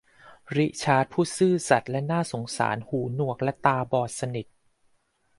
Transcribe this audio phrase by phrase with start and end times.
[0.57, 4.47] ริชาร์ดผู้ซื่อสัตย์และน่าสงสารหูหนวกและตาบอดสนิท